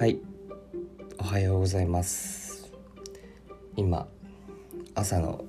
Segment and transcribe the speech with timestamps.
[0.00, 0.18] はい。
[1.18, 2.72] おはようございます。
[3.76, 4.08] 今
[4.94, 5.44] 朝の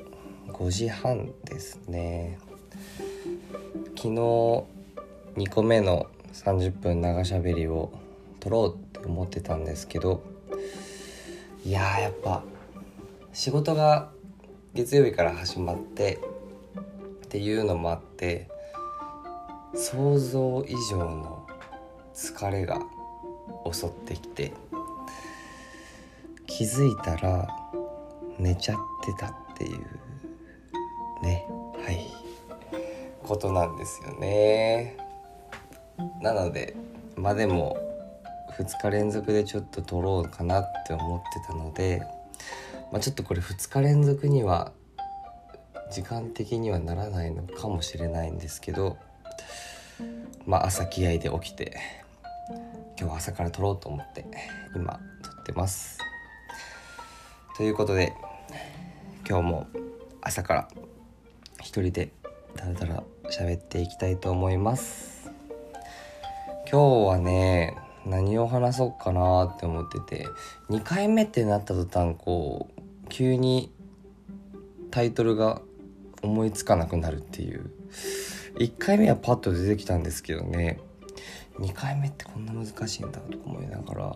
[0.49, 2.37] 5時半ですね。
[3.95, 4.65] 昨日2
[5.49, 7.93] 個目の30分長しゃべりを
[8.41, 10.21] 撮ろうって思ってたんですけど
[11.63, 12.43] いややっぱ
[13.31, 14.11] 仕事が
[14.73, 16.19] 月曜日から始まって
[17.25, 18.49] っていうのもあって
[19.73, 21.47] 想像以上の
[22.13, 22.81] 疲れが
[23.71, 24.53] 襲ってきて
[26.47, 27.47] 気づいたら
[28.37, 29.79] 寝ちゃってたっていう
[31.23, 31.45] ね
[31.83, 32.07] はい
[33.23, 34.97] ことなんですよね。
[36.21, 36.75] なので
[37.15, 37.77] まあでも
[38.57, 42.01] 2日連続でちょっと撮ろうかなって思ってたので、
[42.91, 44.71] まあ、ちょっとこれ2日連続には
[45.91, 48.97] 時間的にはならないのかもしれないんですけど
[50.45, 51.77] まあ朝気合で起きて
[53.01, 54.27] 今日は朝から撮ろうと思って
[54.75, 55.97] 今撮ってます。
[57.57, 58.13] ということで
[59.27, 59.67] 今日も
[60.21, 60.67] 朝から
[61.61, 62.11] 一人で
[62.55, 65.31] だらだら喋っていきたいと思います。
[66.71, 70.27] 今日はね何を話そうかなって思ってて
[70.69, 73.73] 2回目ってなった途端こう急に
[74.91, 75.59] タイトルが
[76.21, 77.71] 思いつかなくなるっていう。
[78.59, 80.79] 1回目はパッと出てきたんですけどね
[81.59, 84.15] 2回目ってこんな難しいんだとか思いながら。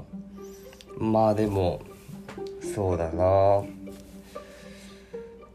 [0.97, 1.81] まあでも
[2.73, 3.63] そうだな。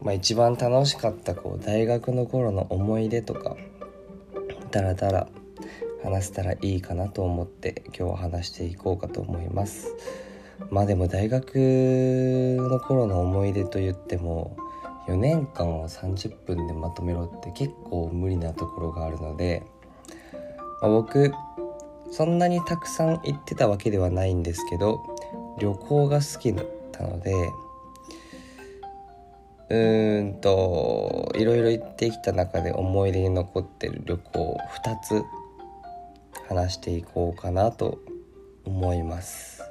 [0.01, 3.55] まあ一番楽しかったこう大学の頃の思い出とか
[4.71, 5.27] だらだら
[6.03, 9.95] 話せたらいいかなと思って今日は話していこうかと思います。
[10.69, 11.55] まあでも大学
[12.59, 14.55] の頃の思い出と言っても
[15.07, 19.63] 4年間を30分でまとめろって結構無理なところがあるので、
[20.81, 21.33] まあ、僕
[22.11, 25.01] そんなにたくさん行ってたわけではないんですけど
[25.59, 27.33] 旅行が好きだったので
[29.69, 35.23] うーんといろいろ行ってきた中で思い出に残ってる旅行を2つ
[36.49, 37.99] 話していこうかなと
[38.65, 39.61] 思います。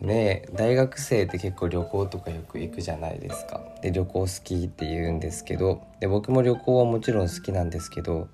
[0.00, 3.60] ね大学生って結構旅行とかよく行くじゃないですか。
[3.82, 8.26] で旅行好きって言うんですけどで僕も旅行はもちろん好きなんですけど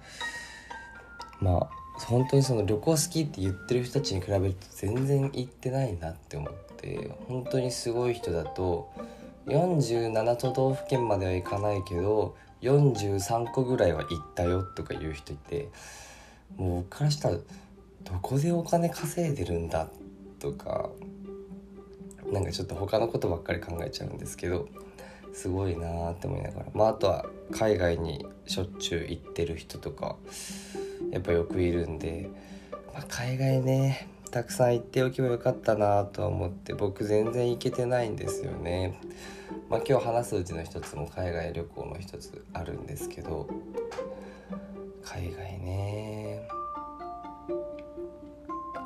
[1.40, 8.90] まあ本当にその旅行好きって言ってる人たちに比べると全然行ってないなって思って本当にすごい人だと
[9.46, 15.68] 47都道府県までは行かないけど43個ぐらいは行ったよとか言う人いて
[16.56, 17.42] もう僕からしたらど
[18.22, 19.88] こでお金稼いでるんだ
[20.38, 20.90] とか
[22.32, 24.68] なんかちょっと他のことばっかり考えちゃうんですけど
[25.32, 30.16] すごいなーって思いながらまああとは海外にしょっちゅう行ってる人とか
[31.10, 32.30] やっぱよくいるんで、
[32.92, 39.00] まあ、海外ねたくさん行っておけばよかったなとは思って僕全然行けてないんですよね。
[39.70, 43.48] まあ、今日話すうちの一つも海外旅行の一つあるんですけど
[45.02, 46.46] 海外ね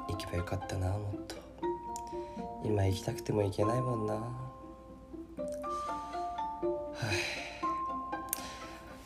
[0.08, 1.36] 行けばよかったなもっと。
[2.64, 4.14] 今行きたくても行けないもんな。
[4.14, 4.20] は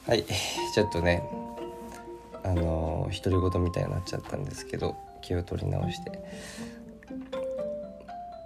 [0.07, 0.09] い。
[0.09, 0.25] はい。
[0.75, 1.23] ちょっとね
[2.45, 6.23] あの独り言みたいになっちゃったんですけど気を取り直して。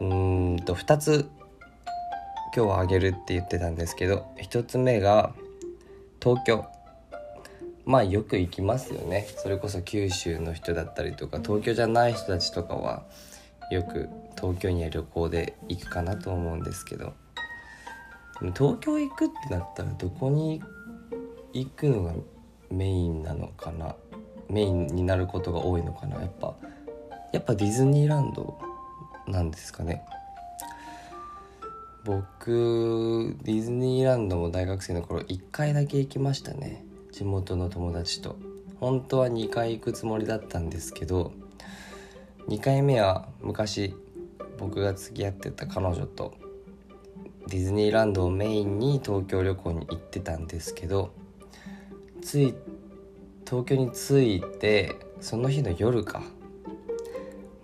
[0.01, 1.29] うーんと2つ
[2.57, 5.35] 今日はあげるって言ってたんですけど1つ目が
[6.23, 6.67] 東京。
[7.87, 9.27] まあよく行きますよね。
[9.37, 13.05] それこそ九州の人だったりとか東京じゃない人たちとかは
[13.71, 17.15] よく東京には旅行で行くかなと思うんですけど。
[18.55, 20.63] 東京行くってなったらどこに
[21.53, 22.15] 行くのが
[22.71, 23.95] メインなのかな
[24.51, 26.21] メインになることが多いのかな。
[26.21, 26.55] やっぱ
[27.33, 28.59] やっぱディズニーランド
[29.27, 30.05] なんですかね。
[32.05, 36.85] 僕ディズニーランドも大学生の頃1回だけ行きましたね。
[37.13, 38.37] 地元の友達と。
[38.81, 41.33] 本当は2回行くつもりだったんですけど
[42.49, 43.95] 2回目は昔
[44.59, 46.35] 僕が付き合ってた彼女と
[47.47, 51.13] ディズニーランドをメインに東京旅行に行ってたんですけど
[52.23, 52.55] つい
[53.51, 56.23] 東京に着いてその日の夜か。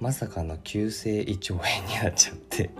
[0.00, 2.70] まさかの急性胃腸炎になっちゃって。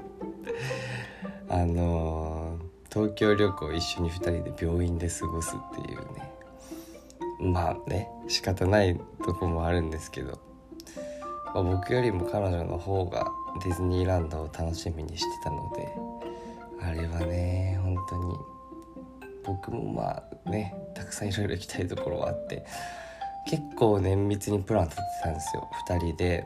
[1.49, 6.33] あのー、東京旅行一緒に2人で病院で過ごすっていうね。
[7.39, 10.41] まあね仕方ないとこもあるんですけど、
[11.55, 13.31] まあ、僕よりも彼女の方が
[13.63, 15.89] ディズニーランドを楽しみにしてたので
[16.83, 18.56] あれはね本当に
[19.47, 22.65] 僕もまあねたくさんいろいろ行きたいところはあって
[23.49, 25.71] 結構綿密にプラン立てたんですよ。
[25.89, 26.45] 2人で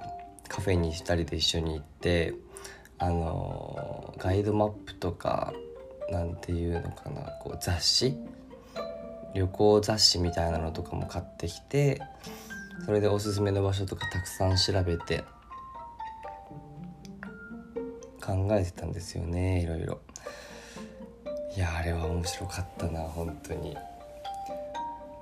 [0.48, 2.34] カフェに2人で一緒に行って
[2.98, 5.54] あのガイドマップとか
[6.10, 8.16] なんていうのかなこう雑誌
[9.34, 12.02] 旅行雑誌みたいなのとかも買ってきて
[12.84, 15.24] それでおすすめの場所とかたくさん調べて
[18.20, 20.00] 考えてたんですよねいろいろ。
[21.56, 23.76] いやあれは面白かったな本当に。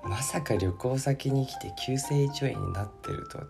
[0.04, 3.40] まさか旅行先に来て急性胃腸炎になってると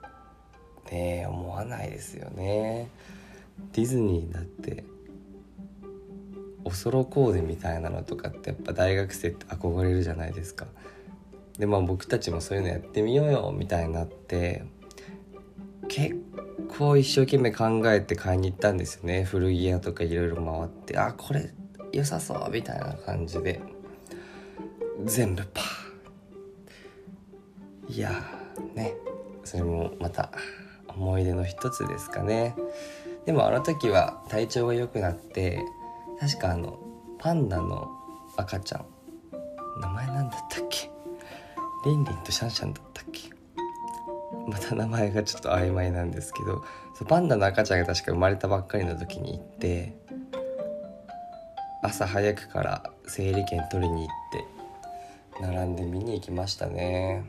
[0.90, 2.88] ね思わないですよね。
[3.72, 4.84] ディズニーだって
[6.64, 10.66] おそろコーデみたいなのとかってやっぱ大学生って憧れるじゃないですか。
[11.58, 14.64] でまあ僕たちもそういうのやってみようよみたいになって
[15.88, 16.16] 結
[16.76, 19.24] 構一生懸命考えて買いに行ったんですよね。
[19.24, 21.50] 古着屋とかいろいろ回ってあこれ
[21.92, 23.60] 良さそうみたいな感じで
[25.04, 27.94] 全部パー。
[27.94, 28.10] いや
[28.74, 28.94] ね。
[29.44, 30.30] それもまた
[30.88, 32.54] 思い出の一つですかね。
[33.24, 35.64] でもあの時は体調が良くなって
[36.20, 36.78] 確かあの
[37.18, 37.88] パンダの
[38.36, 38.84] 赤ちゃん。
[39.80, 40.90] 名前なんだったっけ？
[41.86, 43.30] リンリンとシャンシャンだったっけ？
[44.46, 46.62] また名前がちょっと曖昧なんですけど
[47.06, 49.96] パンダの赤ちゃんが確か生まれたばっかりの時に行って
[51.82, 54.58] 朝早くから整理券取りに行って
[55.40, 57.24] 並んで見に行きましたね。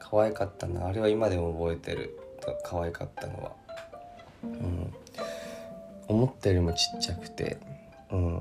[0.00, 0.86] 可愛かったな。
[0.86, 2.18] あれは今でも覚えてる。
[2.64, 3.52] 可愛かったのは。
[4.42, 4.94] うん。
[6.08, 7.58] 思ったよりもちっちゃくて。
[8.10, 8.40] うん。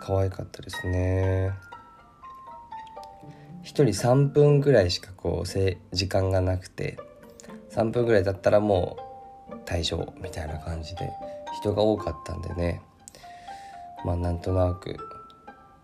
[0.00, 1.52] 可愛かったですね。
[3.64, 6.98] 1人3分ぐらいしかこう時間がなくて。
[7.72, 8.96] 3分ぐらいだったらも
[9.50, 11.10] う退場みたいな感じで。
[11.60, 12.80] 人が多かったんでね。
[14.04, 14.96] まあなんとなく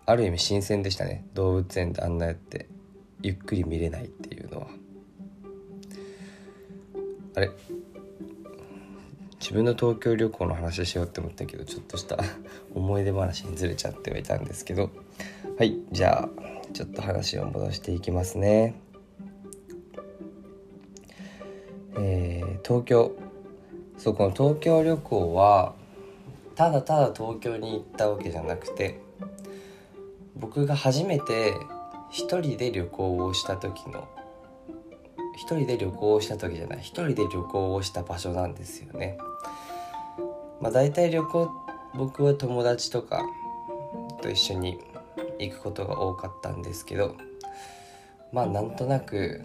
[0.05, 1.25] ある意味新鮮でしたね。
[1.33, 2.67] 動物園であんなやって
[3.21, 4.67] ゆっくり見れないっていうのは。
[7.35, 7.49] あれ？
[9.39, 12.17] 自分の東京旅行の話しようって思ったけどちょっとした
[12.73, 14.89] 思い出話にずれちゃってはいたんですけど。
[15.57, 18.75] はいじゃあちょっと話を戻していきますね。
[21.97, 23.11] えー、東京。
[23.97, 25.73] そうこの東京旅行は
[26.55, 28.99] ただただ東京に行ったわけじゃなくて
[30.35, 31.53] 僕が初めて
[32.09, 34.07] 一人で旅行をした時の
[35.35, 39.17] 一人で旅行をした時じゃない一人で旅行をした場所なんですよね。
[40.61, 41.51] まあ、大体旅行
[41.93, 43.21] 僕は友達とか
[44.21, 44.79] と一緒に
[45.39, 47.15] 行くことが多かったんですけど
[48.31, 49.41] まあなんとなく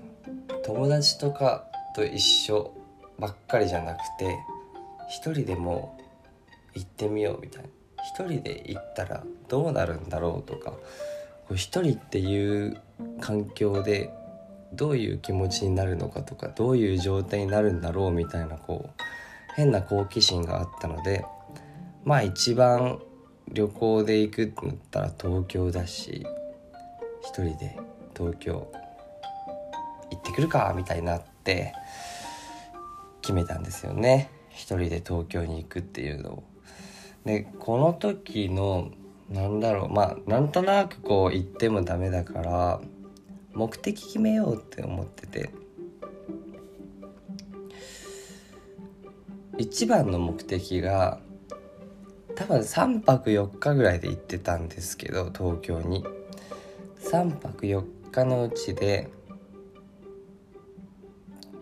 [0.64, 1.64] 友達とか
[1.94, 2.72] と一緒
[3.18, 4.38] ばっかりじゃなくて
[5.08, 5.99] 一人でも
[6.74, 7.68] 行ってみようみたいな
[8.04, 10.72] 一人で行ったらどうなるんだろうとか
[11.54, 12.80] 一人っていう
[13.20, 14.12] 環境で
[14.72, 19.02] どういう気持ちになるのかとかどういう状態になるんだろうみたいなこう
[19.56, 21.24] 変な好奇心があったので
[22.04, 23.00] まあ一番
[23.48, 26.24] 旅行で行くってなったら東京だし
[27.22, 27.76] 一人で
[28.16, 28.72] 東京
[30.10, 31.74] 行ってくるかみたいになって
[33.22, 36.49] 決めたんですよね一人で東京に行くっていうのを。
[37.24, 38.90] でこの時の
[39.28, 42.80] なんだろうまあなんとなくこう行ってもダメだから
[43.52, 45.50] 目的決めようって思ってて。
[49.58, 51.20] 一番の目的が
[52.34, 56.02] 多分3泊4日ぐらいで行ってたんですけど東京に。
[57.00, 59.10] 3泊4日のうちで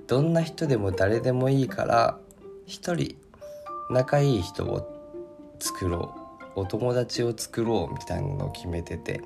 [0.06, 2.18] どんな人でも誰でもいいから
[2.66, 3.16] 一人
[3.90, 4.97] 仲いい人を
[5.58, 6.14] 作ろ
[6.56, 6.60] う。
[6.60, 9.20] お友達を作ろうみたいなのを決めてて。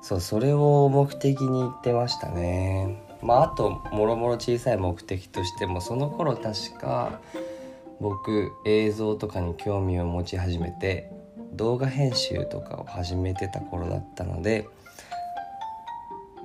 [0.00, 3.02] そうそれを目的に言ってましたね。
[3.22, 7.20] まああともろもろ小さい目的としてもその頃確か
[8.00, 11.10] 僕映像とかに興味を持ち始めて
[11.52, 14.68] 動画編集とかを始めてた頃だったので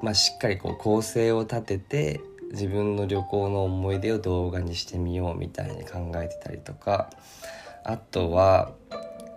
[0.02, 2.22] まあしっかりこう構成を立てて
[2.52, 7.10] 自分の旅行の思い出を動画にしてみようみたいに考えてたりとか
[7.84, 8.72] あとは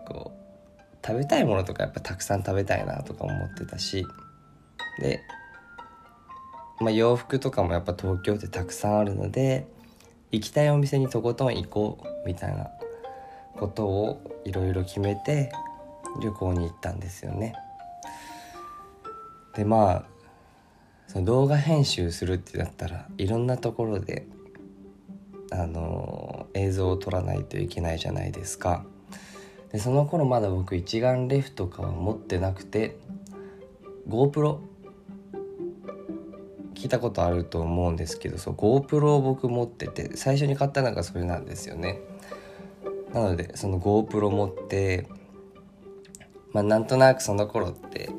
[0.06, 4.06] こう食べたいものとかやっぱたくさん食べたいなとか思ってたし
[5.00, 5.22] で、
[6.80, 9.66] まあ、洋服とかもやっぱ東京ってたくさんあるので
[10.32, 12.70] 行きたいお店にとことん行こうみたいな
[13.56, 15.52] ことをいろいろ決めて
[16.20, 17.54] 旅行に行ったんですよね。
[19.54, 20.04] でまあ
[21.06, 24.26] その動画編集するってなったらいろんなところで
[25.50, 28.84] あの映像を撮らないといけないじゃないですか。
[29.72, 32.96] でその頃まだ僕一眼レフとかは持ってなくて
[34.08, 34.58] GoPro
[36.74, 42.00] 聞いたことあると思うんですけどそう GoPro を僕持ってて最初に買ったのがそれなんですよね
[43.12, 45.08] なのでその GoPro 持って
[46.52, 48.10] まあなんとなくその頃って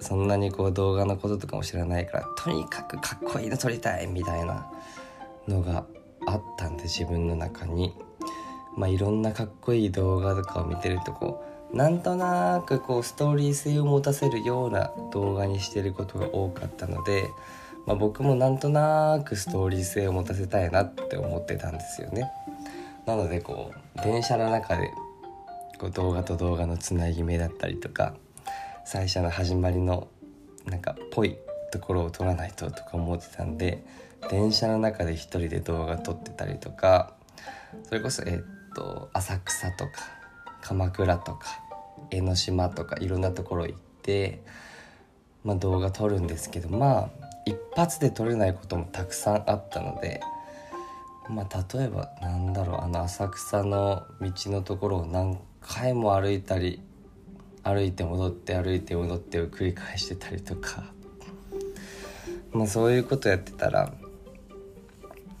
[0.00, 4.70] そんなにこう動画のこととかも知らないからとにかくかっこいいの撮りたいみたいな
[5.46, 5.84] のが
[6.32, 7.94] あったんで自分の中に
[8.76, 17.30] まあいろんなかっこいい動画とかを見てるとこうなんとなくこうストーリー性を持たせるような動画にしてることが多かったので、
[17.86, 22.30] まあ、僕もなんとなくストーリー性を持たせたいなって思ってたんですよね。
[23.06, 24.90] なのでこう電車の中で
[25.78, 28.14] こう動画と動画のつなぎ目だったりとか
[28.84, 30.08] 最初の始まりの
[30.66, 31.38] なんかぽい
[31.72, 33.84] ところを撮らないととか思ってたんで
[34.28, 37.14] 電車の中で一人で動画撮ってたりとか
[37.84, 39.92] それこそえっと浅草とか
[40.60, 41.46] 鎌倉とか
[42.10, 44.42] 江ノ島とかいろんなところ行って、
[45.44, 47.10] まあ、動画撮るんですけどまあ
[47.46, 50.20] 一発で撮れないこともたくさんあったので。
[51.30, 56.82] まあ、例えばなんだろうあの浅草の道のところを何回も歩いたり
[57.62, 60.84] 歩いて戻って歩いて戻ってを繰り返してたりとか
[62.52, 63.92] まあそういうことやってたら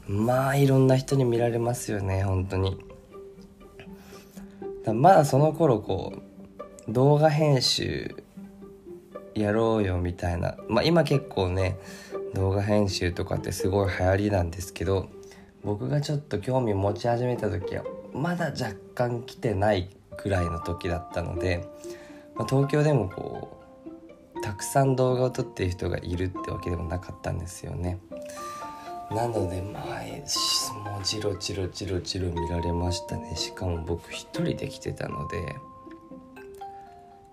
[0.06, 2.78] まあいろんな人に見られますよね本当に
[4.84, 6.14] だまだその頃こ
[6.88, 8.16] う動画編集
[9.34, 11.78] やろうよみたいなまあ今結構ね
[12.34, 15.08] 動画編集とかってすごい流行りなんですけど
[15.62, 21.68] 僕がちょっと興味持ち始めた時はまだ若干来てないくらいの時だったので、
[22.34, 23.58] まあ、東京でもこ
[24.36, 27.98] うたくさん動画を撮ってる人がいるってわけでもなかったんですよね。
[29.10, 29.84] なのでまあ
[30.90, 33.34] もうジロジロジロジロ見られましたね。
[33.36, 35.56] しかも僕一人で来てたので。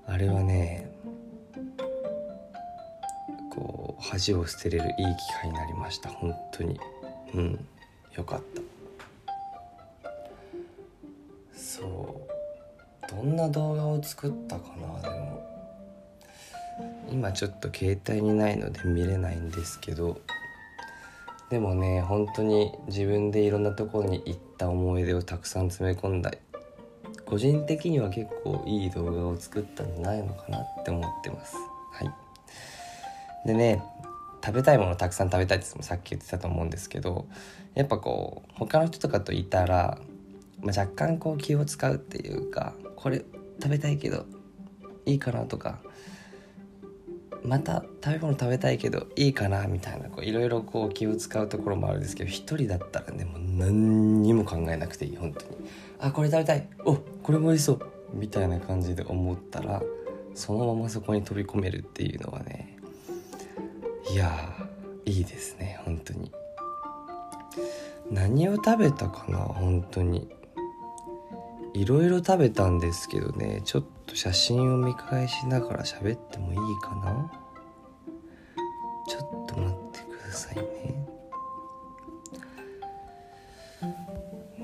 [0.09, 0.89] あれはね
[3.51, 6.09] こう恥を捨てれるいい機会になりました。
[6.09, 6.79] 本当に。
[7.33, 7.65] うん。
[8.15, 8.61] よかった。
[11.53, 13.11] そう。
[13.11, 15.01] どんな動画を作ったかな。
[15.01, 15.43] でも
[17.11, 20.21] 今ちょっと携帯にないので見れないんですけど。
[21.49, 26.31] でもね本当に自分でいろんなところに行った思い出をたくさん詰め込んだ。
[27.25, 31.55] 個人的には結構いい動画を作ったんじゃないのかなって思ってます。
[31.91, 32.11] はい。
[33.45, 33.83] でね
[34.43, 37.27] 食べたいものたくさん食べたいってさっき言ってたと思うんですけど
[37.75, 39.99] やっぱこう他の人とかといたら、
[40.61, 43.25] まあ、若干こう気を使うっていうかこれ
[43.61, 44.25] 食べたいけど
[45.05, 45.79] いいかなとか
[47.47, 55.69] また食べ物食べたいけどいいかなみたいないろいろこう気を使うところもあるんですけど一人だったらねもう何にも考えなくていい本当に。
[55.99, 56.67] あこれ食べたい。
[56.83, 57.79] おこれも美味しそう。
[58.13, 59.81] みたいな感じで思ったら
[60.35, 62.77] そのままそこに飛び込めるっていうのはね
[64.11, 64.67] いや
[65.05, 66.31] いいですね本当に。
[68.11, 70.29] 何を食べたかな本当に。
[71.77, 77.31] いろいろ食べたんですけどねちょっと写真を見返しながら喋ってもいいかな？
[79.07, 80.63] ちょっと待ってくださいね。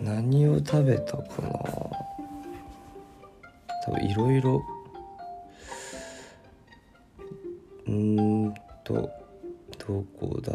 [0.02, 1.50] 何を食べたかな？
[3.86, 4.64] 多分いろいろ。
[7.86, 8.54] うん
[8.84, 9.10] と
[9.88, 10.52] どこだ？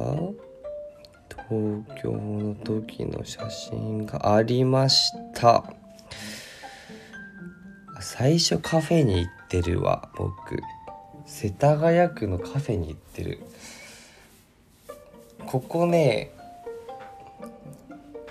[1.48, 5.64] 東京の時の写真がありました。
[8.18, 10.60] 最初カフェに行ってるわ僕。
[11.24, 13.38] 世田谷区のカフェに行ってる。
[15.46, 16.32] ここね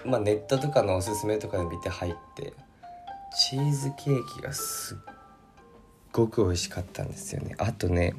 [0.04, 2.52] まあネットとかのおすすめとかで見て入って
[3.40, 4.98] チーズケーキがすっ
[6.12, 7.56] ごく美味しかったんですよね。
[7.58, 8.14] あとね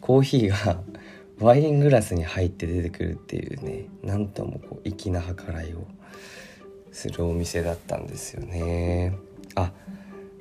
[0.00, 0.80] コーヒーが
[1.40, 5.86] ワイングラスに入って出てくるっていうねなんともこう粋な計らいを
[6.90, 9.14] するお店だったんですよね。
[9.54, 9.72] あ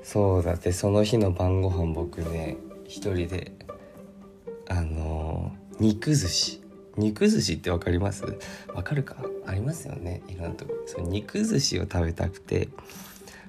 [0.03, 3.53] そうだってその日の晩ご飯僕ね一人で
[4.67, 6.61] あのー、肉寿司。
[6.97, 8.25] 肉寿司って分かります？
[8.73, 9.15] わかるか？
[9.45, 10.21] ありますよね。
[10.27, 10.73] いろんなとこ。
[10.85, 12.69] そ肉寿司を食べたくて。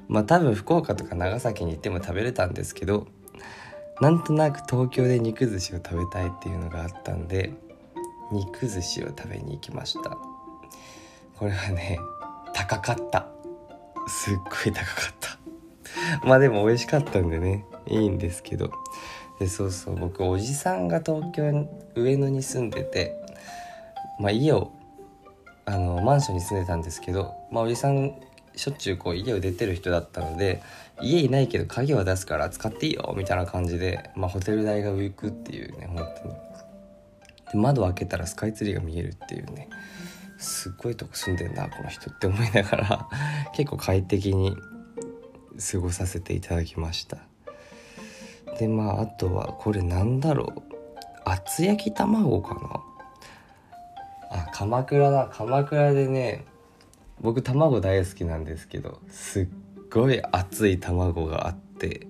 [0.08, 3.06] まあ多分福岡とか長崎に行っても食べれたんですけど
[4.00, 7.52] なんとなく東京で肉寿司を食べたいっていうのがあったんで
[8.30, 10.10] 肉寿司を食べに行きました。
[11.38, 11.98] これはね
[12.52, 13.26] 高かった。
[14.06, 15.38] すっごい高かった。
[16.24, 18.72] まあでも美味しかったんでねいいんですけど。
[19.38, 23.16] でそうそう僕おじさんが東京上野に住んでて
[24.20, 24.70] まあ家を
[25.64, 28.14] あのマンションに住んでたんですけどまあおじさん
[28.54, 30.62] しょっちゅうこう家を出てる人だったので
[31.00, 36.34] 家いないけど鍵は出すから使っていいよみたいな感じで、まあ、ホテル代が浮くっていうね本当に。
[37.52, 39.68] で窓開けたらスカイツリーが見えるっていうね。
[40.38, 43.08] すっごいとこ住んでんなこの人って思いながら
[43.54, 44.56] 結構快適に
[45.58, 47.18] 過ごさせていただきました。
[48.58, 50.62] でまああとはこれなんだろう。
[51.24, 54.40] 厚焼き卵かな。
[54.44, 55.28] あ鎌倉だ。
[55.32, 56.44] 鎌倉でね
[57.20, 59.48] 僕卵大好きなんですけどすっ
[59.90, 62.06] ごい熱い卵があって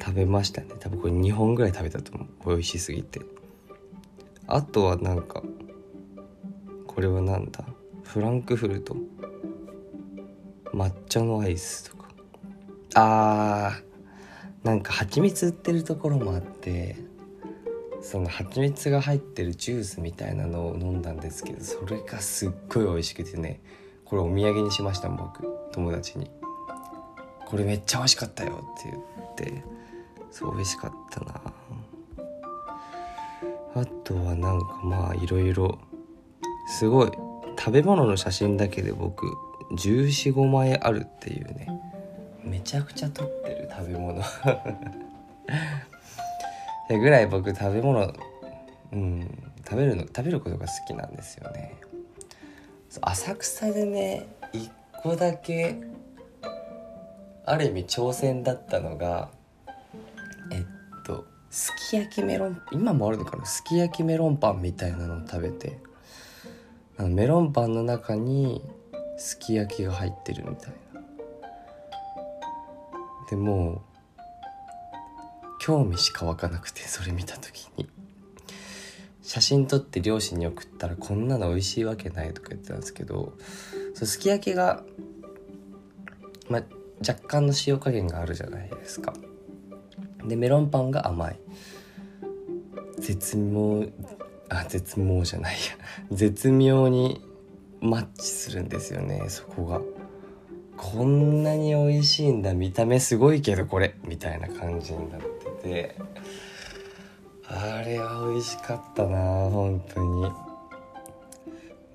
[0.00, 0.68] 食べましたね。
[0.80, 2.48] 多分これ2本ぐらい食べたと思う。
[2.50, 3.20] 美味しすぎて。
[4.46, 5.42] あとはなんか
[6.86, 7.64] これはなんだ？
[8.02, 8.96] フランクフルト。
[10.72, 11.93] 抹茶のアイスと
[12.94, 16.96] あーなんか蜂蜜売ってるところもあって
[18.00, 23.60] その蜂蜜が入ってるジュースみたいなのを飲んだんですけどそれがすっごい美味しくてね
[24.04, 26.30] これお土産にしました僕友達に。
[27.46, 29.64] これめっちゃ美味しかったよって言って
[30.30, 31.40] そう美味しかったな。
[33.76, 35.78] あとはなんかまあいろいろ
[36.78, 37.12] すごい
[37.58, 39.26] 食べ物の写真だけで僕
[39.72, 41.68] 1415枚あるっていうね。
[42.44, 44.22] めちゃくちゃ撮ってる食べ物。
[46.88, 48.12] ぐらい僕食べ物
[48.92, 51.74] うん食べるの食べることが好きなんですよね。
[53.00, 54.70] 浅草でね一
[55.02, 55.76] 個だけ
[57.46, 59.30] ある意味挑戦だったのが
[60.52, 60.64] えっ
[61.04, 63.44] とすき焼きメロン今もあるのかな？
[63.46, 65.78] すき焼きメロンパンみたいなのを食べて
[66.98, 68.62] あのメロンパンの中に
[69.16, 70.74] すき焼きが入ってるみたいな。
[73.34, 73.82] でも
[75.58, 77.88] 興味しか湧かなくてそれ見た時に。
[79.22, 83.32] 写真撮って両親に送ったらこんなの美味しいわけないとか言ってたんですけど
[83.94, 84.84] そうすき焼きが、
[86.48, 86.62] ま、
[87.00, 89.14] 若干の塩加減があるじゃないですか。
[90.24, 91.40] でメロンパンが甘い。
[93.00, 93.86] 絶妙
[94.48, 96.16] あ絶妙じゃないや。
[96.16, 97.20] 絶妙に
[97.80, 99.80] マッチするんですよねそこが。
[100.76, 103.94] こんなに美味しいんだ見た目すごいけどこれ。
[104.04, 105.96] みたいな感じになってて。
[107.46, 109.16] あれは美味しかったな
[109.50, 110.22] 本当に。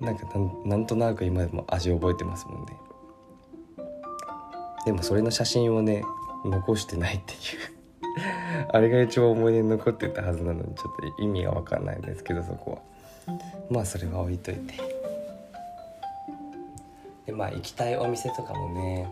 [0.00, 0.26] なんか
[0.64, 2.72] なんとなく今でも味覚えてますもんね。
[4.86, 6.04] でもそれの写真をね
[6.44, 7.38] 残してないっていう。
[8.72, 12.82] あれが一番思い出に残ってたはずなのにちょっと意味が分かんないんですけどそこ
[13.26, 13.40] は。
[13.70, 14.99] まあそれは置いといて。
[17.30, 19.08] でまあ行きたいお店とかもね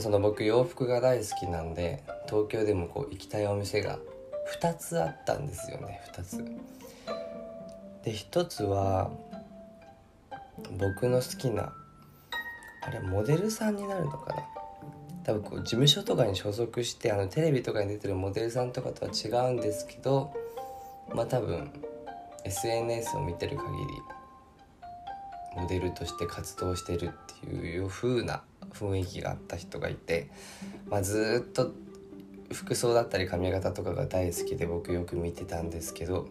[0.00, 3.98] その僕洋服が大好きなんで東京でもこう行きたいお店が
[4.60, 6.44] 2つあったんですよね2つ。
[8.04, 9.12] で1つは
[10.76, 11.72] 僕の好きな
[12.82, 14.42] あれモデルさんになるのかな？
[15.22, 20.34] 多分こう事務所とかに所属してあのテレビとかに出てるモデルさんとかとは違うんですけど
[21.14, 21.70] まあ多分
[22.42, 24.13] SNS を見てる限り
[25.56, 30.28] モデルとして活動してるっていう風な雰囲気があった人がいて、
[30.88, 31.72] まあ、ずっと
[32.52, 36.28] 服装だったり髪型とかが大好きで僕よく見てたんですけど、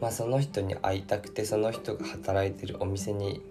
[0.00, 3.42] まあ、その人に会いたくてその人が働いてるお店に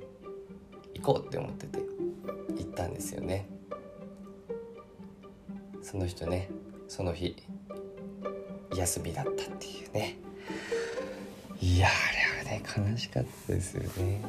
[0.95, 1.79] 行こうって思ってて
[2.57, 3.47] 行ったんですよね。
[5.81, 6.49] その人ね
[6.87, 7.35] その日
[8.75, 10.17] 休みだったっていうね。
[11.59, 12.20] いやあれ
[12.51, 14.21] ね悲しかったですよね。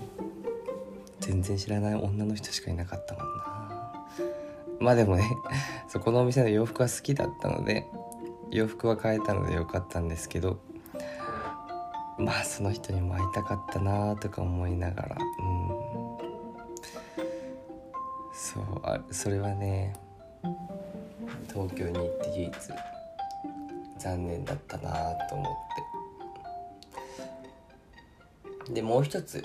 [1.20, 3.52] 全然知らない女の人しかいなかったもんな。
[4.80, 5.24] まあでもね
[5.88, 7.86] そこのお店の洋服は好きだったので
[8.50, 10.58] 洋服は買えたのでよかったんですけど
[12.18, 15.68] まあその人にも会いたかったなとか思いながらうん。
[18.34, 19.94] そうあそれはね
[21.48, 22.52] 東京に行って唯一
[23.98, 24.90] 残念だったな
[25.28, 25.91] と思って。
[28.70, 29.42] でもう一つ、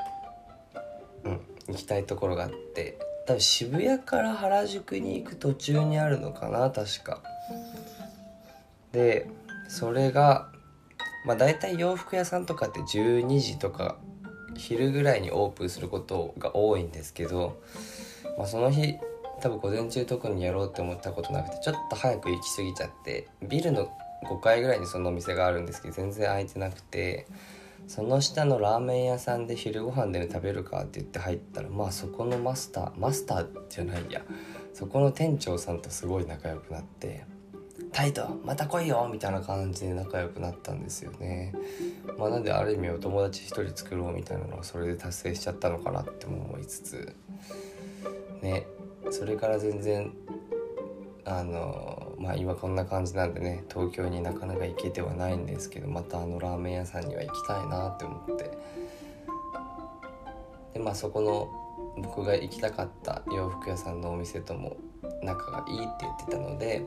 [1.24, 7.22] うん、行きたいところがあって多分渋谷から原宿に行く途中にあるのかな確か。
[8.92, 9.30] で
[9.68, 10.50] それが
[11.26, 13.98] まあ大体洋服屋さんとかって12時とか
[14.56, 17.62] 昼ぐらいにオープンすることが多いんですけど、
[18.38, 18.96] まあ、その日
[19.42, 23.92] 多分午前中特にやろうって思ったことなくてちょっと早く行き過ぎちゃってビルの
[24.24, 27.28] 5階ぐらいにそのお店があるんですけど全然空いてなくて
[27.88, 34.22] その下のラーメン屋さんで昼ご飯で、ね、食べるかって言って入ったらまあそこのマスターマスターじゃないや
[34.74, 37.26] そこの店長さんとすごい仲良くなって
[37.94, 41.54] 「タイトまた来いよ!」みたいな感じで仲良くなったんですよね。
[42.18, 47.16] まあ、なんである意味お友達一人作ろうみたいなのはそれで達成しちゃったのかなっても思いつつ
[48.42, 48.66] ね
[49.12, 50.12] それから全然
[51.24, 58.52] あのまあ今こんな感じなんでね東京になかなか行けてはないんですけどまたあのラーメン屋さんには行きたいなって思って。
[60.74, 61.50] でまあそこの
[61.98, 64.78] 僕が行きたかった洋服屋さんのお店とも
[65.24, 66.86] 仲がいいって言ってたので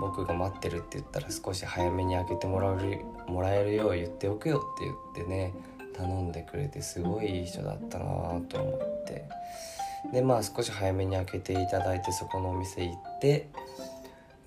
[0.00, 5.52] 僕が待ってるって言ったら少し早めに開けてもらえるもらえるよう言っておくよって言ってね
[5.94, 8.04] 頼んでくれてすごいいい人だったな
[8.48, 9.24] と思って。
[10.12, 13.48] でまあ少し早めに開けていただいてそこのお店行って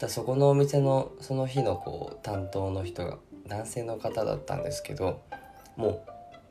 [0.02, 5.22] だそこのお店のその日のこう担当の人が男性の方だったんですけど
[5.78, 6.02] もう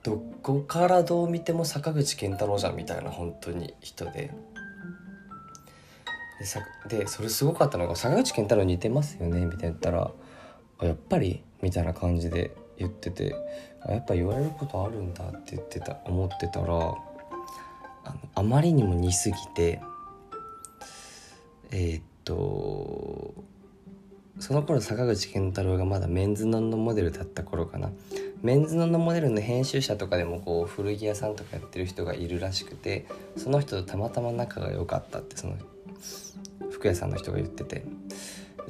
[0.02, 4.32] どこからどう見ても坂口健太郎じゃんみたいな本当に人で
[6.88, 10.10] でそれすごかったのが「坂口健太郎似てますよね」みたいな言ったら
[10.80, 13.34] 「やっぱり?」みたいな感じで言ってて
[13.86, 16.94] やっぱ言われることあるんだって言ってた思ってたらあの
[18.34, 19.82] あまりにも似すぎて
[21.72, 23.34] えー、っと
[24.38, 27.90] その頃坂口健太郎がまだメンズノンのモデルだった頃かな。
[28.42, 35.56] メンズノンのモデルの編集者とかでもこう古着屋さんとかやってる人がいるらしくてその人とたまたま仲が良かったってその
[36.70, 37.84] 服屋さんの人が言ってて。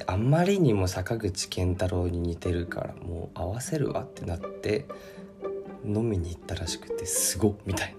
[0.07, 4.87] あんまりにも坂口健太郎に似てるからもう合わせるわってなって
[5.85, 7.95] 飲みに行ったらしくてすごっみたい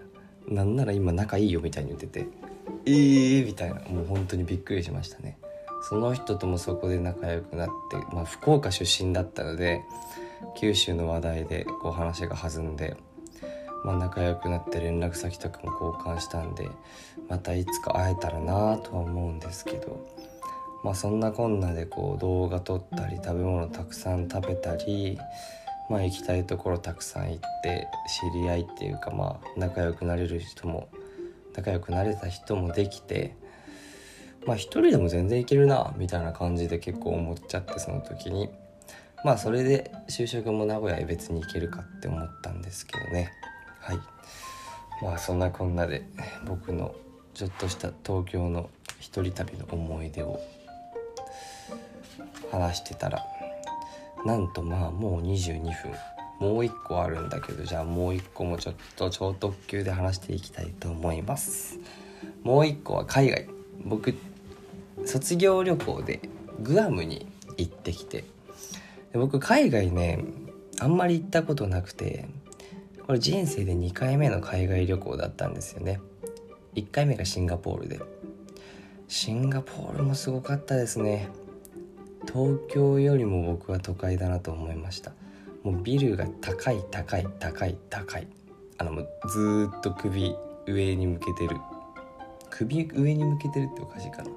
[0.48, 0.64] な。
[0.64, 2.26] なんなら今仲いいよみたいに言ってて
[2.86, 3.80] えーみたいな。
[3.82, 5.38] もう本当にびっくりしましたね。
[5.82, 9.82] その人ともそこで仲良くなってまあ福岡出身だったので
[10.56, 12.96] 九州の話題でこう話が弾んで、
[13.84, 16.68] まあ、仲良くなって連絡先とかも交換したんで
[17.28, 20.04] またいつか会えたらなとは思うんですけど
[20.84, 25.18] まあそんなこんなでこう動画撮ったり食べ物たくさん食べたり
[25.90, 27.88] まあ行きたいところたくさん行って
[28.32, 30.88] 知り合いっていうかまあ仲良くなれる人も
[31.54, 33.36] 仲良くなれた人もできて
[34.46, 38.48] まあ一人でも全然いけるなみたいな感じで結構思っちゃってその時に。
[39.24, 43.32] まあそれで就職も名古屋へ別に行けるかって思ったんですけどね。
[43.80, 43.98] はい。
[45.00, 46.04] まあそんなこんなで
[46.44, 46.94] 僕の
[47.34, 50.40] ちょっとした東京の一人旅の思い出を
[52.50, 53.24] 話してたら
[54.26, 55.72] なんとまあもう22分。
[56.40, 61.78] もう一個あるんだけどじゃあもう一個もちょっと超特急で話していきたいと思います。
[62.42, 63.46] もう一個は海外。
[63.84, 64.12] 僕
[65.04, 66.20] 卒業旅行で
[66.62, 67.26] グアムに
[67.56, 68.24] 行ってきて
[69.12, 70.24] で僕海外ね
[70.78, 72.28] あんまり行ったことなくて
[73.06, 76.00] これ人生で2回目の海外旅行だったんですよね。
[76.74, 78.00] 1回目がシンガポールで。
[79.08, 81.28] シンガポールもすごかったですね。
[82.22, 85.12] 東京よりも僕は都会だなと思いました。
[85.62, 88.26] もうビルが高い高い高い高い
[88.78, 90.34] あのもうずっと首
[90.66, 91.56] 上に向けてる。
[92.50, 94.30] 首上に向けてるっておかしいかな。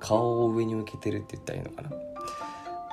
[0.00, 1.90] 顔を上に向けてるって言ったらいいのかな？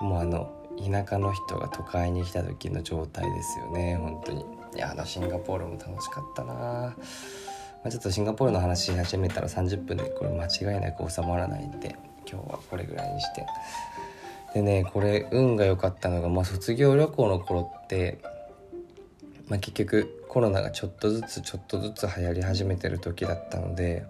[0.01, 4.45] もうあの田舎の人が都会に来た時の状態ですよね本当に。
[4.75, 6.53] いやあのシンガポールも楽しかったな。
[6.53, 6.95] ま
[7.85, 11.95] あ、ちょっとシンガポールの話し始めたら30分でこれ間違いなく収まらないんで
[12.29, 13.45] 今日はこれぐらいにして。
[14.53, 18.19] でねこれ運が良かったのが、まあ、卒業旅行の頃って、
[19.47, 24.05] まあ、結局コロナがちょっとずつちょっとずつ流行り始めてる時だったので、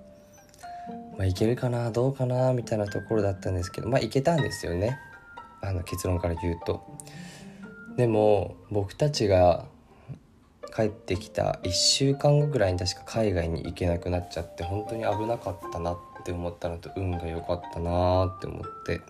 [1.18, 5.00] まあ、いけるかなどうかなみたいなところだったんですけどまあいけたんですよね。
[5.62, 6.84] あの結論から言うと。
[7.96, 9.66] でも僕たちが
[10.76, 19.02] 帰ってきた1週間後ぐらいに確か海外に行けなくなっちゃって本当に危なかったなって思ったのと運が良かったなって思って。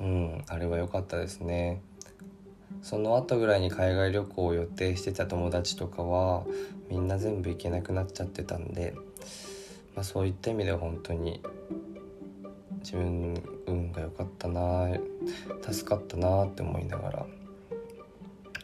[0.00, 1.80] うんあれは良かったですね。
[2.82, 6.44] その後ぐらいに海外旅行を予定してた友達とかは
[6.90, 8.94] みんな全部行けなくなっちゃってたんで、
[9.96, 11.40] まあ、そういった意味では本当に
[12.80, 14.88] 自分運が良かったな
[15.62, 17.26] 助かったなって思いながら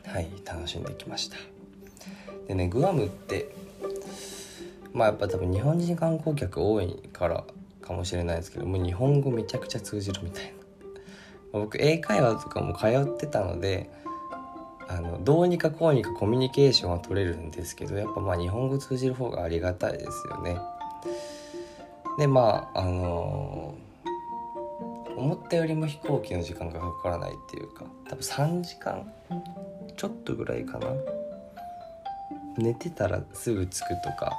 [0.05, 1.37] はい楽しんできました。
[2.47, 3.51] でねグアムって
[4.93, 7.45] まあやっぱ多分日本人観光客多いから
[7.81, 10.51] かもしれないですけどもう日本語めちゃくちゃ通じるみたいな。
[11.53, 13.91] 僕英会話とかも通ってたので
[14.89, 20.57] あのどうにかこうにかコミュニケーションは取れるんですけどやっぱまあ日本語通じる方がありがたいですよね。
[22.19, 29.11] でまああのー、思ったよりも飛行機の時間がかからないっていうか多分3時間
[29.97, 30.89] ちょっとぐらいかな
[32.59, 34.33] 寝てたらすぐ着くとか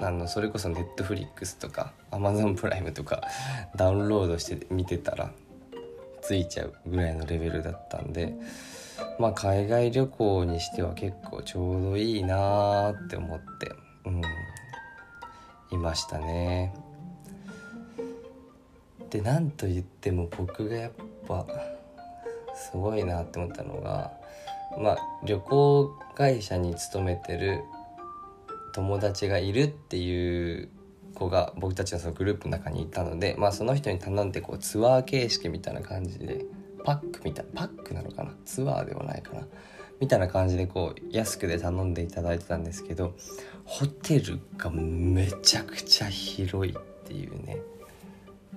[0.00, 3.22] あのそれこそネットフリックスとかアマゾンプライムとか
[3.76, 5.30] ダウンロードして見てたら
[6.26, 8.34] 着いちゃうぐらいのレベルだったんで
[9.18, 13.70] まあ海外旅行にしては結構ちょうどいいなーって思って
[14.06, 14.22] うん
[15.70, 16.83] いましたね。
[19.14, 20.92] でなんと言っても僕がやっ
[21.28, 21.46] ぱ
[22.52, 24.10] すごいなって思ったのが
[24.76, 27.60] まあ旅行会社に勤めてる
[28.74, 30.68] 友達がいるっていう
[31.14, 36.44] 子が僕たちのそのグループの中にいたので、まあ、その人に頼んでこうツアー形式みたいな感じで
[36.82, 38.32] パックみたいパックなのかな？
[38.44, 39.46] ツアーではないかな？
[40.00, 43.14] みたいな感じでこう安くで頼んでいただいてたんですけど
[43.64, 47.58] ホテルがめちゃくちゃ広いっていうね。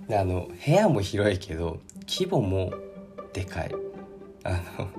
[0.10, 2.74] あの部屋も広いけど規模も
[3.34, 3.72] でかい。
[4.44, 4.90] あの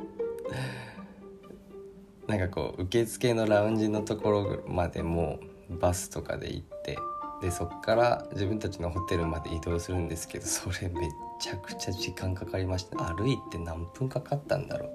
[2.26, 5.38] なんかこう受付のラウンジのところまでも
[5.70, 6.98] バスとかで行って
[7.40, 12.98] でそっから自分たちのホテルまで移動するんですけどそれめっちゃくちゃ時間かかりました。
[13.14, 14.94] 歩いて何分かかったんだろう。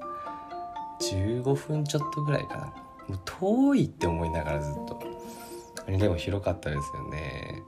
[1.02, 2.65] 15分ちょっとぐらいかな。
[3.08, 5.02] もう遠いって思いながらずっと。
[5.88, 7.63] でも広かったですよね。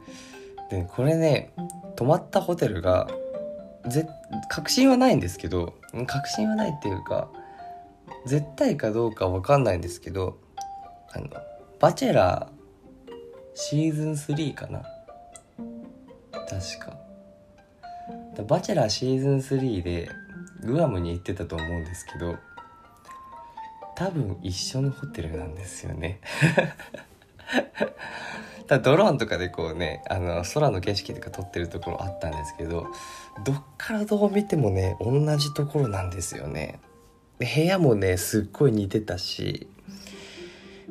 [0.70, 1.54] でこれね
[1.96, 3.08] 泊まったホテルが
[3.88, 4.08] ぜ
[4.50, 5.76] 確信はないんですけど
[6.08, 7.30] 確信はないっていうか
[8.26, 10.38] 絶対かどうか分かんないんですけど
[11.14, 11.28] あの
[11.80, 12.56] バチェラー
[13.54, 14.84] シーズン3かな。
[16.34, 16.98] 確か。
[18.48, 20.10] バチェラーシーズン3で
[20.62, 22.36] グアムに行ってたと思うんですけど
[23.96, 26.20] 多分一緒のホテルなんですよね。
[28.68, 32.88] だドローンとかでこうねあの空の景色とか撮ってるところあったんですけど
[33.44, 36.80] どっからどう見てもね同じところなんですよね。
[37.40, 39.68] 部屋もねすっごい似てたし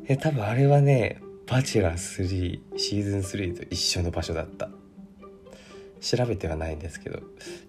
[0.06, 4.68] え多分あれはね「バチェラー3」シーズン3と一緒の場所だった。
[6.04, 7.20] 調べてはないんですけど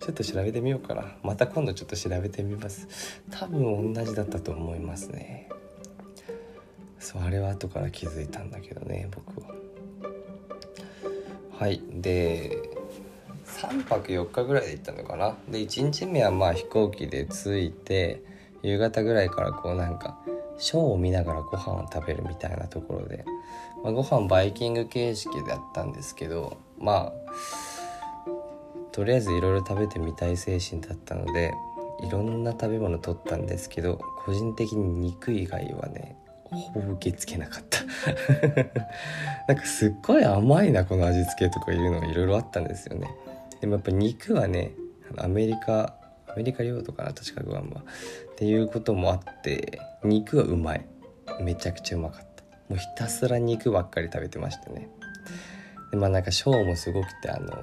[0.02, 1.16] ちょっと調べてみようかな。
[1.24, 3.22] また今度ちょっと調べてみます。
[3.32, 5.48] 多分同じだったと思いますね。
[7.00, 9.55] そうあれは後から気づいたんだけどね僕は。
[11.58, 11.82] はい。
[11.94, 12.70] で
[13.46, 15.36] 3泊4日ぐらいで行ったのかな？
[15.50, 18.22] で1日目はまあ飛行機で着いて
[18.64, 20.18] 夕方ぐらいからこうなんか
[20.58, 23.24] ショーを見ながらご飯を食べるみたいなところで、
[23.84, 27.14] まあ、ご飯バイキング形式であったんですけどまあ
[28.92, 31.54] とりあえずいろいろ食べてみたい精神だったので
[32.02, 36.18] いろんな食べ物取ったんですけど個人的に肉以外はね
[36.62, 37.80] ほぼ受け付けなかった。
[39.48, 43.10] なんかすっごい甘いなこの味付けとかいうのがいろいろあったんですよね。
[43.62, 44.72] でもやっぱ肉はね
[45.18, 45.96] アメリカ
[46.28, 47.82] アメリカ領土かな確かグアムは。
[47.82, 50.86] っていうこともあって肉はうまい。
[51.42, 52.44] めちゃくちゃうまかった。
[52.70, 54.90] もうひたすら肉ばっかり食べてましたね。
[55.92, 57.54] でまあなんかショーもすごくてあの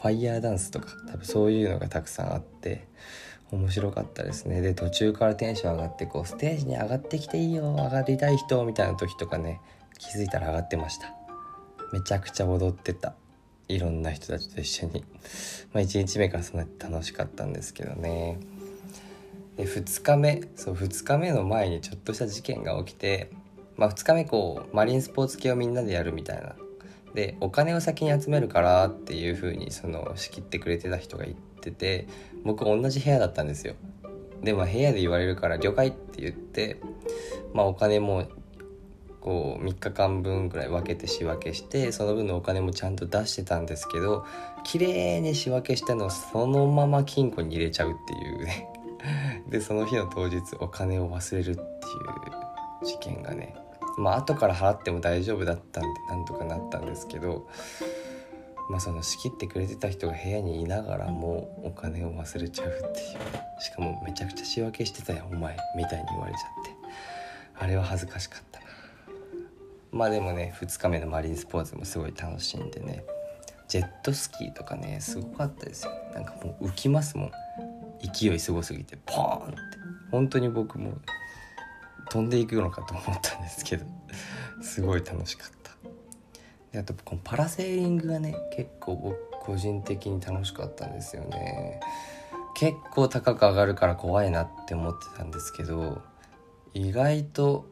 [0.00, 2.86] ファイヤーダンスとか多分そういうのがたくさんあって
[3.52, 4.60] 面白かったですね。
[4.60, 9.60] で途中からテンション上がってこうステージに上がってきていいよ上がりたい人みたいな時とかね
[9.98, 11.14] 気づいたら上がってました。
[11.92, 13.14] めちゃくちゃ踊ってた。
[13.68, 15.04] いろんな人たちと一緒に。
[15.72, 18.38] まあ1日目からそんなに楽しかったんですけどね。
[19.56, 23.30] で2日目そう2日目の前にちょっとした事件が起きて
[23.76, 26.56] まあ2日目こうマリンスポーツ系をみんなでやるみたいな
[27.16, 32.06] でお金を先に集めるからっていう風にその仕切ってくれてた人が言ってて
[32.44, 33.74] 僕同じ部屋だったんですよ。
[34.42, 36.78] でも部屋で言われるから了解って言って
[37.54, 38.28] まあお金も
[39.22, 44.26] こう3日間分ぐらい分けて仕分けしてその分のお金もちゃんと出してたんですけど
[44.62, 48.68] 綺麗に仕分けしたのをそのまま金庫に入れちゃうっていうね。
[49.48, 51.64] でその日の当日お金を忘れるっていう
[52.84, 53.54] 事件がね
[53.96, 57.48] まあ後から払っても大丈夫だったんでなんとかなったんですけど
[58.68, 63.62] まあその仕切ってくれてた人が部屋にいながらもお金を忘れちゃうっていう。
[63.62, 66.70] しかもめちゃくちゃ仕分けしてたよお前みたいに言われちゃって。
[67.58, 68.66] あれは恥ずかしかったな。
[69.92, 73.04] まあでもね2日目のマリンスポーツもすごい楽しんでね。
[73.68, 75.92] ジェットスキーとかねすごかったですよ。
[76.12, 77.30] なんかもう浮きますもん。
[78.02, 79.56] 勢いすごすぎてポーンって。
[80.10, 80.92] 本当に僕も
[82.10, 83.86] 飛んでいくのかと思ったんですけど
[84.62, 85.72] すごい楽しかった。
[86.72, 91.80] であとこのパラセーリングがね結構僕個人的に楽しかったんですよね。
[92.56, 96.00] 結構高く上がるから怖いなって思ってたんですけど
[96.72, 97.66] 意外と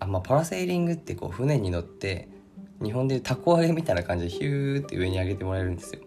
[0.00, 2.28] あまあパラセーリングってこう船に乗って
[2.82, 6.00] 日本でいうたこ揚げみたいな感じでヒューって上に上げてもらえるんですよ。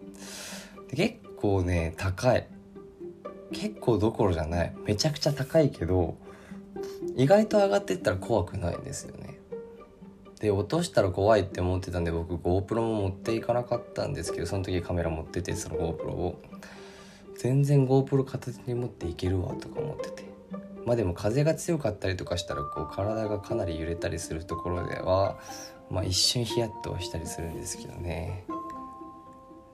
[0.88, 2.46] で結構ね高い。
[3.52, 4.72] 結構どころじゃない。
[4.84, 6.16] めちゃくちゃ高いけど
[7.16, 9.38] 意外と上がってったら怖くないんですよね。
[10.40, 16.40] で落としたら怖いって思ってたんで僕 GoPro も持っていかなかったんですけどその時カメラ持っててその GoPro を。
[17.36, 20.30] 全然 GoPro 片手に持っていけるわとか思ってて。
[20.84, 25.38] まあでも風が強かったりとかしたらこう体がかなり揺れたりするところでは
[25.90, 28.44] まあ一瞬ヒヤッとしたりするんですけどね。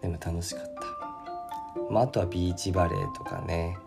[0.01, 0.97] でも楽しかった。
[1.91, 3.79] まあ、あとはビーチバレーとかね。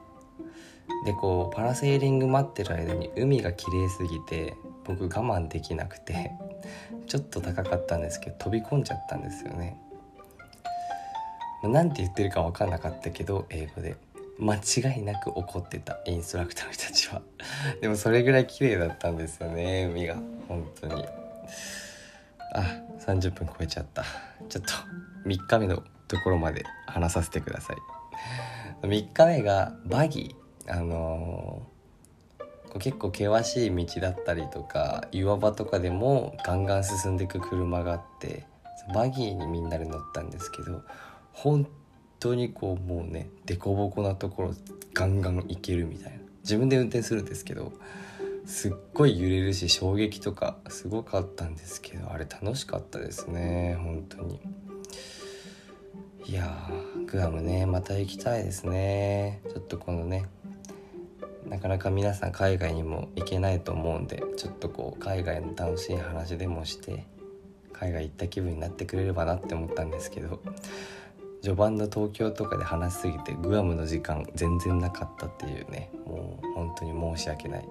[1.06, 6.32] でこうパラセーリング待ってる間に海が綺麗すぎて僕我慢できなくて
[7.08, 9.80] ちょっと高かったんですけど飛び込んじゃったんですよね。
[11.64, 13.96] 何て言ってるか分かんなかったけど英語で。
[14.40, 17.22] 間違いなく怒ってたインストラクターの人たちは。
[17.82, 20.16] でもそれぐらい綺麗だったんですよね海が。
[20.48, 21.06] 本当に。
[22.54, 22.62] あ
[23.00, 24.06] 30分超えちゃった。
[24.48, 24.72] ちょっと
[25.26, 27.78] 3日目のところまで話させてください。
[28.88, 30.49] 3日目がバギー。
[30.70, 38.46] あのー、結構険しい道だったりとか岩場とかでもガンガン進んでいく車があって
[38.94, 40.84] バギーにみんなで乗ったんですけど
[41.34, 41.68] 本
[42.20, 44.54] 当にこうもうね凸凹なところ
[44.94, 46.20] ガンガン行けるみたいな。
[46.44, 47.74] 自分で運転するんですけど
[48.46, 54.42] すっごい揺れるし衝撃とかすごかったんですけどあれ楽しかったですね本当に。
[56.26, 56.70] いや
[57.08, 59.42] グアムねまた行きたいですね。
[59.50, 60.26] ちょっとこのね
[61.48, 67.06] なかなか皆さん海外にも行けないと思うんでちょっとこう海外の楽しい話でもして
[67.74, 70.42] 海外行った気分になってくれればなって思ったんですけど
[71.42, 77.68] 序盤の東京とかで話しすぎてグアムの時間全然なかったっていうねもう本当に申し訳ない。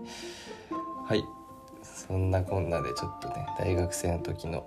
[1.06, 1.24] はい。
[1.82, 4.66] そんなこんなでちょっとね大学生の時の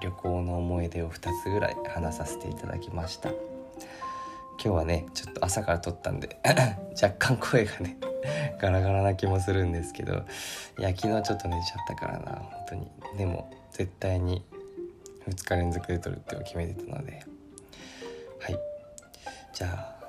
[0.00, 3.30] 旅行の思い出を2つぐらい話させていただきました。
[3.30, 3.38] 今
[4.58, 6.38] 日はねちょっと朝から撮ったんで
[7.02, 7.96] 若干声がね
[8.60, 10.24] ガラガラな気もするんですけど
[10.78, 12.90] いや昨日ちょっと寝ちゃったからな本当に。
[13.18, 14.44] でも絶対に
[15.28, 17.24] 2日連続で撮るって決めてたので。
[18.40, 18.58] はい。
[19.52, 20.02] じゃあ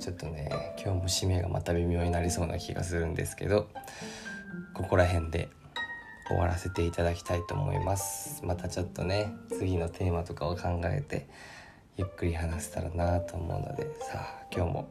[0.00, 0.48] ちょっとね
[0.82, 3.68] 今日も締めがまた微妙になりそうな気がするんですけど
[4.74, 5.48] ここら辺で
[6.28, 8.44] 終わらせていただきたいと思います。
[8.44, 11.26] またちょっとね次のテーマとかを考えて
[11.96, 14.88] ゆっくり話せたらなと思うのでさあ今日も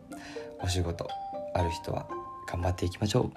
[0.62, 1.08] お仕事
[1.54, 2.08] ある人は
[2.48, 3.32] 頑張っていきましょう。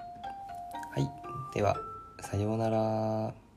[0.91, 1.09] はい。
[1.53, 1.75] では
[2.21, 3.48] さようなら。